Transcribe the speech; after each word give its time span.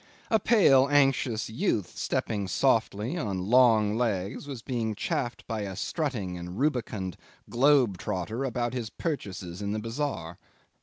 A 0.31 0.39
pale 0.39 0.87
anxious 0.89 1.47
youth 1.47 1.95
stepping 1.95 2.47
softly 2.47 3.19
on 3.19 3.51
long 3.51 3.95
legs 3.95 4.47
was 4.47 4.63
being 4.63 4.95
chaffed 4.95 5.45
by 5.45 5.61
a 5.61 5.75
strutting 5.75 6.39
and 6.39 6.57
rubicund 6.57 7.17
globe 7.51 7.99
trotter 7.99 8.43
about 8.43 8.73
his 8.73 8.89
purchases 8.89 9.61
in 9.61 9.73
the 9.73 9.79
bazaar. 9.79 10.39